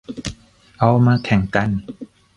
[0.79, 1.69] เอามาแข่งกัน